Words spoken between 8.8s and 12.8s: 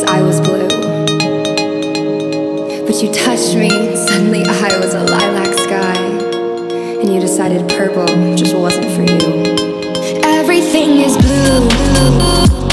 for you. Everything is blue.